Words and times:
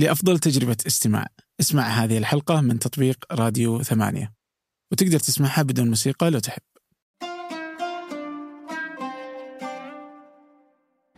لأفضل 0.00 0.38
تجربة 0.38 0.76
استماع. 0.86 1.26
اسمع 1.60 1.82
هذه 1.82 2.18
الحلقة 2.18 2.60
من 2.60 2.78
تطبيق 2.78 3.24
راديو 3.32 3.82
ثمانية. 3.82 4.32
وتقدر 4.92 5.18
تسمعها 5.18 5.62
بدون 5.62 5.88
موسيقى 5.88 6.30
لو 6.30 6.38
تحب. 6.38 6.62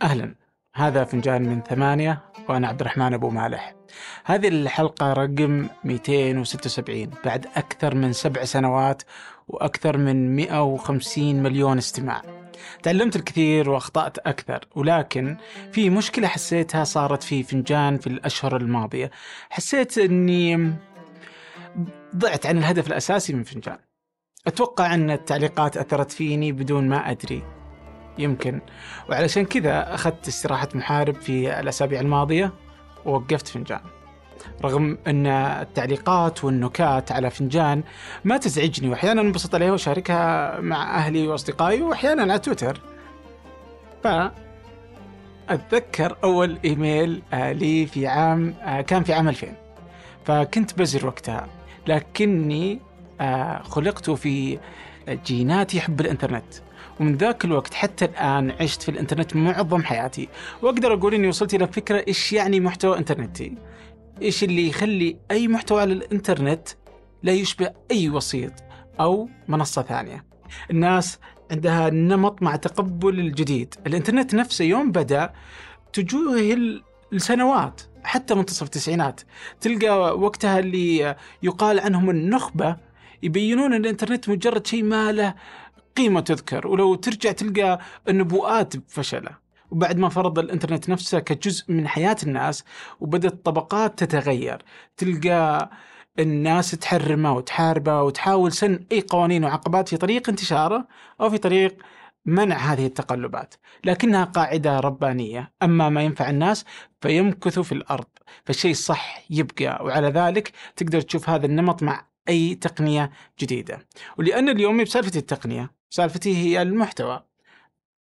أهلا. 0.01 0.35
هذا 0.75 1.03
فنجان 1.03 1.41
من 1.41 1.61
ثمانية 1.61 2.23
وأنا 2.49 2.67
عبد 2.67 2.81
الرحمن 2.81 3.13
أبو 3.13 3.29
مالح. 3.29 3.75
هذه 4.25 4.47
الحلقة 4.47 5.13
رقم 5.13 5.67
276 5.83 7.11
بعد 7.25 7.45
أكثر 7.55 7.95
من 7.95 8.13
سبع 8.13 8.43
سنوات 8.43 9.03
وأكثر 9.47 9.97
من 9.97 10.35
150 10.35 11.43
مليون 11.43 11.77
استماع. 11.77 12.42
تعلمت 12.83 13.15
الكثير 13.15 13.69
وأخطأت 13.69 14.17
أكثر 14.17 14.59
ولكن 14.75 15.37
في 15.71 15.89
مشكلة 15.89 16.27
حسيتها 16.27 16.83
صارت 16.83 17.23
في 17.23 17.43
فنجان 17.43 17.97
في 17.97 18.07
الأشهر 18.07 18.57
الماضية. 18.57 19.11
حسيت 19.49 19.97
إني 19.97 20.73
ضعت 22.15 22.45
عن 22.45 22.57
الهدف 22.57 22.87
الأساسي 22.87 23.33
من 23.33 23.43
فنجان. 23.43 23.77
أتوقع 24.47 24.93
أن 24.93 25.11
التعليقات 25.11 25.77
أثرت 25.77 26.11
فيني 26.11 26.51
بدون 26.51 26.89
ما 26.89 27.11
أدري. 27.11 27.43
يمكن. 28.17 28.61
وعلشان 29.09 29.45
كذا 29.45 29.93
أخذت 29.93 30.27
استراحة 30.27 30.69
محارب 30.75 31.15
في 31.15 31.59
الأسابيع 31.59 32.01
الماضية 32.01 32.53
ووقفت 33.05 33.47
فنجان. 33.47 33.81
رغم 34.63 34.97
أن 35.07 35.27
التعليقات 35.27 36.43
والنكات 36.43 37.11
على 37.11 37.29
فنجان 37.29 37.83
ما 38.23 38.37
تزعجني 38.37 38.89
وأحيانا 38.89 39.21
أنبسط 39.21 39.55
عليها 39.55 39.71
وأشاركها 39.71 40.59
مع 40.59 40.97
أهلي 40.97 41.27
وأصدقائي 41.27 41.81
وأحيانا 41.81 42.21
على 42.21 42.39
تويتر. 42.39 42.81
ف 44.03 44.07
اتذكر 45.49 46.17
أول 46.23 46.57
إيميل 46.65 47.21
لي 47.33 47.85
في 47.85 48.07
عام 48.07 48.55
كان 48.87 49.03
في 49.03 49.13
عام 49.13 49.29
2000 49.29 49.47
فكنت 50.25 50.79
بزر 50.79 51.07
وقتها. 51.07 51.47
لكني 51.87 52.79
خلقت 53.63 54.09
في 54.09 54.59
جيناتي 55.09 55.81
حب 55.81 56.01
الإنترنت. 56.01 56.53
ومن 56.99 57.15
ذاك 57.15 57.45
الوقت 57.45 57.73
حتى 57.73 58.05
الآن 58.05 58.51
عشت 58.61 58.81
في 58.81 58.89
الإنترنت 58.89 59.35
معظم 59.35 59.83
حياتي. 59.83 60.29
وأقدر 60.61 60.93
أقول 60.93 61.13
أني 61.13 61.27
وصلت 61.27 61.53
إلى 61.53 61.67
فكرة 61.67 62.03
إيش 62.07 62.33
يعني 62.33 62.59
محتوى 62.59 62.97
إنترنتي. 62.97 63.53
إيش 64.23 64.43
اللي 64.43 64.67
يخلي 64.67 65.17
أي 65.31 65.47
محتوى 65.47 65.81
على 65.81 65.93
الإنترنت 65.93 66.67
لا 67.23 67.31
يشبه 67.31 67.73
أي 67.91 68.09
وسيط 68.09 68.53
أو 68.99 69.29
منصة 69.47 69.81
ثانية. 69.81 70.25
الناس 70.71 71.19
عندها 71.51 71.89
نمط 71.89 72.41
مع 72.41 72.55
تقبل 72.55 73.19
الجديد، 73.19 73.75
الإنترنت 73.87 74.35
نفسه 74.35 74.65
يوم 74.65 74.91
بدأ 74.91 75.33
تجوه 75.93 76.57
السنوات 77.13 77.81
حتى 78.03 78.35
منتصف 78.35 78.63
التسعينات. 78.63 79.21
تلقى 79.61 80.19
وقتها 80.19 80.59
اللي 80.59 81.15
يقال 81.43 81.79
عنهم 81.79 82.09
النخبة 82.09 82.77
يبينون 83.23 83.73
إن 83.73 83.81
الإنترنت 83.81 84.29
مجرد 84.29 84.67
شيء 84.67 84.83
ما 84.83 85.11
له 85.11 85.33
قيمة 85.97 86.19
تذكر 86.19 86.67
ولو 86.67 86.95
ترجع 86.95 87.31
تلقى 87.31 87.79
النبوءات 88.09 88.77
بفشله 88.77 89.42
وبعد 89.73 89.97
ما 89.97 90.09
فرض 90.09 90.39
الانترنت 90.39 90.89
نفسه 90.89 91.19
كجزء 91.19 91.71
من 91.71 91.87
حياة 91.87 92.17
الناس 92.23 92.63
وبدأت 92.99 93.33
الطبقات 93.33 94.03
تتغير. 94.03 94.63
تلقى 94.97 95.69
الناس 96.19 96.71
تحرمه 96.71 97.33
وتحاربه 97.33 98.01
وتحاول 98.03 98.51
سن 98.51 98.79
أي 98.91 99.01
قوانين 99.01 99.43
وعقبات 99.43 99.87
في 99.89 99.97
طريق 99.97 100.29
انتشاره 100.29 100.87
أو 101.21 101.29
في 101.29 101.37
طريق 101.37 101.77
منع 102.25 102.55
هذه 102.55 102.85
التقلبات، 102.85 103.55
لكنها 103.83 104.23
قاعدة 104.23 104.79
ربانية، 104.79 105.53
أما 105.63 105.89
ما 105.89 106.01
ينفع 106.01 106.29
الناس 106.29 106.65
فيمكث 107.01 107.59
في 107.59 107.71
الأرض، 107.71 108.07
فالشيء 108.45 108.71
الصح 108.71 109.23
يبقى. 109.29 109.85
وعلى 109.85 110.07
ذلك 110.07 110.51
تقدر 110.75 111.01
تشوف 111.01 111.29
هذا 111.29 111.45
النمط 111.45 111.83
مع 111.83 112.07
أي 112.29 112.55
تقنية 112.55 113.11
جديدة. 113.39 113.87
ولأن 114.17 114.49
اليوم 114.49 114.83
بسالفة 114.83 115.19
التقنية، 115.19 115.71
سالفتي 115.89 116.37
هي 116.37 116.61
المحتوى. 116.61 117.23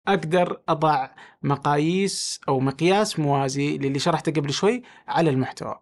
أقدر 0.09 0.59
أضع 0.69 1.09
مقاييس 1.43 2.41
أو 2.47 2.59
مقياس 2.59 3.19
موازي 3.19 3.77
للي 3.77 3.99
شرحته 3.99 4.31
قبل 4.31 4.53
شوي 4.53 4.83
على 5.07 5.29
المحتوى. 5.29 5.79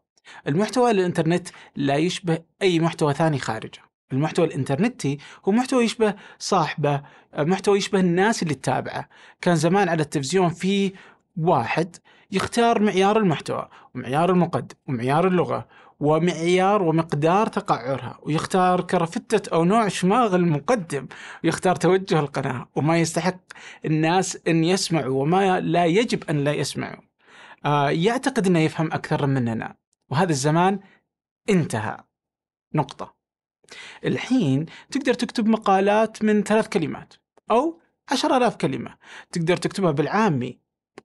المحتوى 0.47 0.91
الإنترنت 0.91 1.47
لا 1.75 1.95
يشبه 1.95 2.39
أي 2.61 2.79
محتوى 2.79 3.13
ثاني 3.13 3.39
خارجه. 3.39 3.81
المحتوى 4.13 4.45
الإنترنتي 4.45 5.17
هو 5.45 5.51
محتوى 5.51 5.83
يشبه 5.83 6.15
صاحبه، 6.39 7.01
محتوى 7.37 7.77
يشبه 7.77 7.99
الناس 7.99 8.43
اللي 8.43 8.53
تتابعه. 8.53 9.09
كان 9.41 9.55
زمان 9.55 9.89
على 9.89 10.01
التلفزيون 10.01 10.49
في 10.49 10.93
واحد 11.37 11.95
يختار 12.31 12.81
معيار 12.81 13.17
المحتوى 13.17 13.69
ومعيار 13.95 14.29
المقدم 14.29 14.75
ومعيار 14.87 15.27
اللغة 15.27 15.67
ومعيار 15.99 16.81
ومقدار 16.81 17.47
تقعرها 17.47 18.19
ويختار 18.21 18.81
كرفتة 18.81 19.53
أو 19.53 19.63
نوع 19.63 19.87
شماغ 19.87 20.35
المقدم 20.35 21.07
ويختار 21.43 21.75
توجه 21.75 22.19
القناة 22.19 22.69
وما 22.75 22.97
يستحق 22.97 23.39
الناس 23.85 24.37
أن 24.47 24.63
يسمعوا 24.63 25.21
وما 25.21 25.59
لا 25.59 25.85
يجب 25.85 26.23
أن 26.29 26.43
لا 26.43 26.53
يسمعوا. 26.53 27.01
آه 27.65 27.89
يعتقد 27.89 28.47
أنه 28.47 28.59
يفهم 28.59 28.93
أكثر 28.93 29.25
مننا. 29.25 29.75
وهذا 30.11 30.31
الزمان 30.31 30.79
انتهى. 31.49 31.97
نقطة. 32.73 33.15
الحين 34.05 34.65
تقدر 34.91 35.13
تكتب 35.13 35.47
مقالات 35.47 36.23
من 36.23 36.43
ثلاث 36.43 36.67
كلمات 36.67 37.13
أو 37.51 37.81
عشر 38.11 38.37
آلاف 38.37 38.55
كلمة. 38.55 38.97
تقدر 39.31 39.57
تكتبها 39.57 39.91
بالعامي 39.91 40.59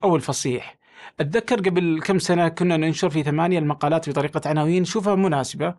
أو 0.04 0.16
الفصيح. 0.16 0.81
أتذكر 1.20 1.56
قبل 1.56 2.00
كم 2.04 2.18
سنة 2.18 2.48
كنا 2.48 2.76
ننشر 2.76 3.10
في 3.10 3.22
ثمانية 3.22 3.58
المقالات 3.58 4.10
بطريقة 4.10 4.40
عناوين 4.46 4.84
شوفها 4.84 5.14
مناسبة. 5.14 5.74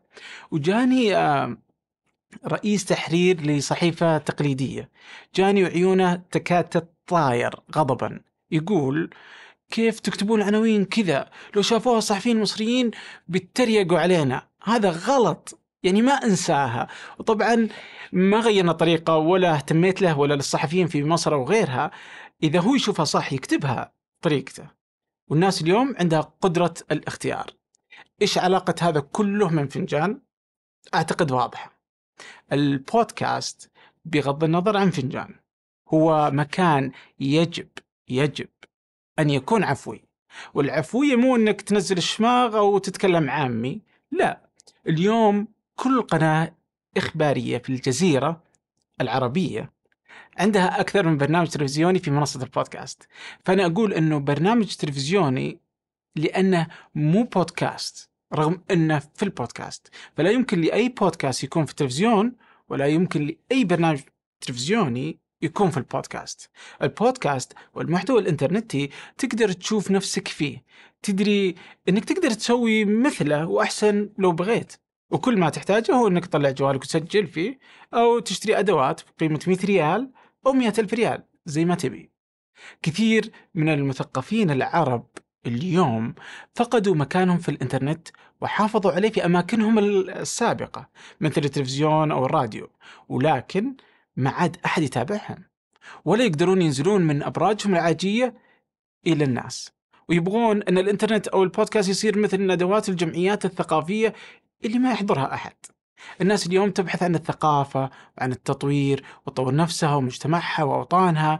وجاني 0.51 1.15
رئيس 2.47 2.85
تحرير 2.85 3.41
لصحيفة 3.41 4.17
تقليدية. 4.17 4.89
جاني 5.35 5.63
وعيونه 5.63 6.15
تكاد 6.31 6.63
تطاير 6.63 7.55
غضبا. 7.75 8.19
يقول 8.51 9.09
كيف 9.71 9.99
تكتبون 9.99 10.41
عناوين 10.41 10.85
كذا؟ 10.85 11.29
لو 11.55 11.61
شافوها 11.61 11.97
الصحفيين 11.97 12.37
المصريين 12.37 12.91
بيتريقوا 13.27 13.99
علينا. 13.99 14.47
هذا 14.63 14.89
غلط. 14.89 15.59
يعني 15.83 16.01
ما 16.01 16.13
أنساها. 16.13 16.87
وطبعا 17.19 17.67
ما 18.11 18.39
غيرنا 18.39 18.71
طريقه 18.71 19.17
ولا 19.17 19.55
اهتميت 19.55 20.01
له 20.01 20.19
ولا 20.19 20.33
للصحفيين 20.33 20.87
في 20.87 21.03
مصر 21.03 21.33
أو 21.33 21.43
غيرها. 21.43 21.91
إذا 22.43 22.59
هو 22.59 22.75
يشوفها 22.75 23.05
صح 23.05 23.33
يكتبها 23.33 23.93
طريقته. 24.21 24.82
والناس 25.33 25.61
اليوم 25.61 25.95
عندها 25.99 26.21
قدرة 26.41 26.73
الاختيار. 26.91 27.51
إيش 28.21 28.37
علاقة 28.37 28.75
هذا 28.81 28.99
كله 28.99 29.49
من 29.49 29.67
فنجان؟ 29.67 30.21
أعتقد 30.93 31.31
واضحة. 31.31 31.79
البودكاست 32.51 33.71
بغض 34.05 34.43
النظر 34.43 34.77
عن 34.77 34.89
فنجان 34.89 35.35
هو 35.87 36.31
مكان 36.33 36.91
يجب 37.19 37.67
يجب 38.09 38.49
أن 39.19 39.29
يكون 39.29 39.63
عفوي. 39.63 40.03
والعفوية 40.53 41.15
مو 41.15 41.35
أنك 41.35 41.61
تنزل 41.61 41.97
الشماغ 41.97 42.57
أو 42.57 42.77
تتكلم 42.77 43.29
عامي 43.29 43.81
لا. 44.11 44.41
اليوم 44.87 45.47
كل 45.75 46.01
قناة 46.01 46.55
إخبارية 46.97 47.57
في 47.57 47.69
الجزيرة 47.69 48.43
العربية 49.01 49.71
عندها 50.37 50.79
أكثر 50.79 51.07
من 51.07 51.17
برنامج 51.17 51.47
تلفزيوني 51.47 51.99
في 51.99 52.11
منصة 52.11 52.43
البودكاست. 52.43 53.07
فأنا 53.45 53.65
أقول 53.65 53.93
إنه 53.93 54.19
برنامج 54.19 54.75
تلفزيوني 54.75 55.59
لأنه 56.15 56.67
مو 56.95 57.23
بودكاست 57.23 58.09
رغم 58.33 58.63
إنه 58.71 58.99
في 58.99 59.23
البودكاست. 59.23 59.87
فلا 60.17 60.31
يمكن 60.31 60.61
لأي 60.61 60.89
بودكاست 60.89 61.43
يكون 61.43 61.65
في 61.65 61.71
التلفزيون 61.71 62.35
ولا 62.69 62.87
يمكن 62.87 63.25
لأي 63.51 63.63
برنامج 63.63 63.99
تلفزيوني 64.41 65.19
يكون 65.41 65.69
في 65.69 65.77
البودكاست. 65.77 66.49
البودكاست 66.81 67.53
والمحتوى 67.73 68.21
الإنترنتي 68.21 68.89
تقدر 69.17 69.51
تشوف 69.51 69.91
نفسك 69.91 70.27
فيه. 70.27 70.63
تدري 71.01 71.55
إنك 71.89 72.05
تقدر 72.05 72.31
تسوي 72.31 72.85
مثله 72.85 73.47
وأحسن 73.47 74.09
لو 74.17 74.31
بغيت. 74.31 74.82
وكل 75.11 75.39
ما 75.39 75.49
تحتاجه 75.49 75.91
هو 75.91 76.07
إنك 76.07 76.25
تطلع 76.25 76.51
جوالك 76.51 76.81
وتسجل 76.81 77.27
فيه 77.27 77.59
أو 77.93 78.19
تشتري 78.19 78.59
أدوات 78.59 79.01
بقيمة 79.17 79.39
100 79.47 79.57
ريال 79.65 80.11
أو 80.45 80.53
مئة 80.53 80.73
ألف 80.79 80.93
ريال 80.93 81.23
زي 81.45 81.65
ما 81.65 81.75
تبي. 81.75 82.11
كثير 82.81 83.31
من 83.55 83.69
المثقفين 83.69 84.51
العرب 84.51 85.07
اليوم 85.47 86.15
فقدوا 86.55 86.95
مكانهم 86.95 87.37
في 87.37 87.49
الإنترنت 87.49 88.07
وحافظوا 88.41 88.91
عليه 88.91 89.09
في 89.09 89.25
أماكنهم 89.25 89.79
السابقة 89.79 90.89
مثل 91.21 91.41
التلفزيون 91.45 92.11
أو 92.11 92.25
الراديو 92.25 92.69
ولكن 93.09 93.75
ما 94.15 94.29
عاد 94.29 94.57
أحد 94.65 94.83
يتابعهم 94.83 95.43
ولا 96.05 96.23
يقدرون 96.23 96.61
ينزلون 96.61 97.01
من 97.01 97.23
أبراجهم 97.23 97.73
العاجية 97.73 98.33
إلى 99.07 99.23
الناس. 99.23 99.71
ويبغون 100.09 100.63
إن 100.63 100.77
الإنترنت 100.77 101.27
أو 101.27 101.43
البودكاست 101.43 101.89
يصير 101.89 102.17
مثل 102.17 102.41
ندوات 102.47 102.89
الجمعيات 102.89 103.45
الثقافية 103.45 104.13
اللي 104.65 104.79
ما 104.79 104.91
يحضرها 104.91 105.33
أحد. 105.33 105.53
الناس 106.21 106.47
اليوم 106.47 106.71
تبحث 106.71 107.03
عن 107.03 107.15
الثقافة 107.15 107.89
وعن 108.17 108.31
التطوير 108.31 109.03
وتطور 109.25 109.55
نفسها 109.55 109.95
ومجتمعها 109.95 110.63
وأوطانها 110.63 111.39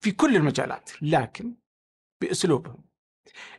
في 0.00 0.12
كل 0.12 0.36
المجالات 0.36 0.90
لكن 1.02 1.54
بأسلوبهم. 2.20 2.84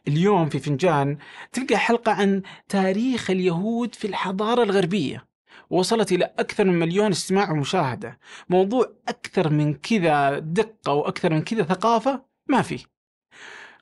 اليوم 0.08 0.50
في 0.50 0.60
فنجان 0.60 1.18
تلقى 1.52 1.78
حلقة 1.78 2.12
عن 2.12 2.42
تاريخ 2.70 3.30
اليهود 3.30 3.96
في 3.96 4.08
الحضارة 4.08 4.64
الغربية 4.64 5.28
وصلت 5.70 6.12
إلى 6.12 6.26
أكثر 6.26 6.64
من 6.64 6.80
مليون 6.80 7.12
استماع 7.12 7.52
ومشاهدة. 7.52 8.20
موضوع 8.50 8.94
أكثر 9.08 9.50
من 9.50 9.74
كذا 9.74 10.40
دقة 10.40 10.94
وأكثر 10.94 11.34
من 11.34 11.42
كذا 11.42 11.64
ثقافة 11.64 12.26
ما 12.50 12.62
في 12.62 12.86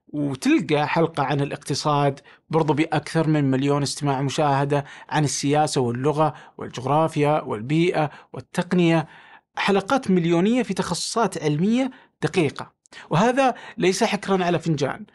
وتلقى 0.10 0.88
حلقة 0.88 1.24
عن 1.24 1.42
الاقتصاد 1.42 2.20
برضو 2.50 2.74
بأكثر 2.74 3.28
من 3.28 3.52
مليون 3.52 3.84
استماع 3.84 4.20
ومشاهدة 4.20 4.86
عن 5.10 5.24
السياسة 5.24 5.82
واللغة 5.82 6.34
والجغرافيا 6.58 7.42
والبيئة 7.42 8.10
والتقنية. 8.34 9.08
حلقات 9.58 10.12
مليونية 10.12 10.64
في 10.64 10.74
تخصصات 10.74 11.44
علمية 11.44 11.92
دقيقة. 12.22 12.74
وهذا 13.10 13.56
ليس 13.78 14.04
حكرا 14.04 14.46
على 14.46 14.60
فنجان. 14.60 15.06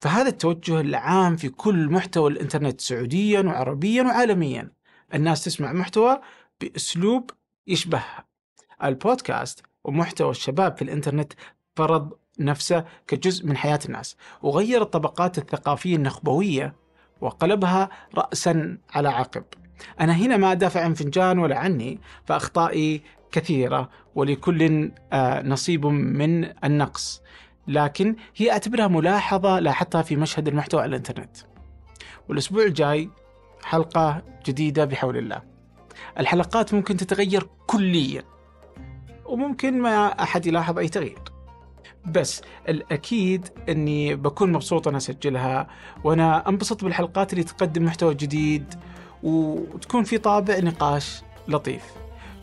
فهذا 0.00 0.28
التوجه 0.28 0.80
العام 0.80 1.36
في 1.36 1.48
كل 1.48 1.88
محتوى 1.88 2.30
الإنترنت 2.30 2.80
سعوديا 2.80 3.40
وعربيا 3.40 4.02
وعالميا. 4.02 4.70
الناس 5.14 5.44
تسمع 5.44 5.72
محتوى 5.72 6.20
بأسلوب 6.60 7.30
يشبهها. 7.66 8.24
البودكاست 8.84 9.62
ومحتوى 9.84 10.30
الشباب 10.30 10.76
في 10.76 10.82
الإنترنت 10.82 11.32
فرض 11.76 12.12
نفسه 12.38 12.84
كجزء 13.06 13.46
من 13.46 13.56
حياة 13.56 13.78
الناس 13.86 14.16
وغير 14.42 14.82
الطبقات 14.82 15.38
الثقافية 15.38 15.96
النخبوية 15.96 16.74
وقلبها 17.20 17.88
رأسا 18.14 18.78
على 18.94 19.08
عقب. 19.08 19.44
أنا 20.00 20.12
هنا 20.12 20.36
ما 20.36 20.52
أدافع 20.52 20.84
عن 20.84 20.94
فنجان 20.94 21.38
ولا 21.38 21.58
عني 21.58 22.00
فأخطائي 22.24 23.02
كثيرة 23.32 23.90
ولكل 24.14 24.90
آه، 25.12 25.42
نصيب 25.42 25.86
من 25.86 26.64
النقص. 26.64 27.22
لكن 27.68 28.16
هي 28.36 28.50
أعتبرها 28.52 28.88
ملاحظة 28.88 29.58
لاحظتها 29.58 30.02
في 30.02 30.16
مشهد 30.16 30.48
المحتوى 30.48 30.80
على 30.82 30.88
الإنترنت. 30.88 31.36
والأسبوع 32.28 32.62
الجاي 32.62 33.10
حلقة 33.64 34.22
جديدة 34.46 34.84
بحول 34.84 35.16
الله. 35.16 35.42
الحلقات 36.18 36.74
ممكن 36.74 36.96
تتغير 36.96 37.48
كليا 37.66 38.22
وممكن 39.26 39.80
ما 39.80 40.06
أحد 40.22 40.46
يلاحظ 40.46 40.78
أي 40.78 40.88
تغيير. 40.88 41.33
بس 42.06 42.42
الأكيد 42.68 43.48
أني 43.68 44.14
بكون 44.14 44.52
مبسوط 44.52 44.88
أنا 44.88 44.96
أسجلها 44.96 45.66
وأنا 46.04 46.48
أنبسط 46.48 46.84
بالحلقات 46.84 47.32
اللي 47.32 47.44
تقدم 47.44 47.84
محتوى 47.84 48.14
جديد 48.14 48.74
وتكون 49.22 50.04
في 50.04 50.18
طابع 50.18 50.58
نقاش 50.58 51.22
لطيف. 51.48 51.82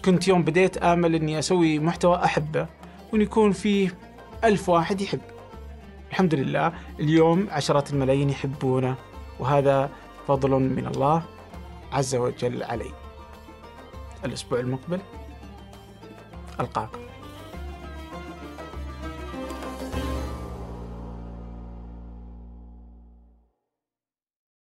كنت 0.06 0.28
يوم 0.28 0.44
بديت 0.44 0.78
آمل 0.78 1.16
أني 1.16 1.40
أسوي 1.40 1.80
محتوى 1.80 2.16
أحبه 2.24 2.68
وأن 3.14 3.22
يكون 3.22 3.52
فيه 3.52 3.98
ألف 4.44 4.70
واحد 4.70 5.02
يحب. 5.02 5.22
الحمد 6.10 6.36
لله 6.36 6.74
اليوم 7.00 7.48
عشرات 7.52 7.94
الملايين 7.94 8.30
يحبونه 8.30 8.96
وهذا 9.40 9.90
فضل 10.28 10.50
من 10.50 10.88
الله 10.88 11.24
عز 11.92 12.16
وجل 12.16 12.64
علي. 12.64 12.92
الأسبوع 14.26 14.60
المقبل 14.60 15.00
ألقاكم. 16.60 17.01